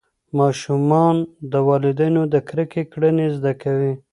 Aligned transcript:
ماشومان 0.39 1.15
د 1.51 1.53
والدینو 1.67 2.21
د 2.33 2.35
کرکې 2.49 2.83
کړنې 2.91 3.27
زده 3.35 3.51
کوي. 3.63 3.93